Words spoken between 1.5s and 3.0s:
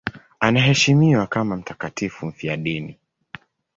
mtakatifu mfiadini.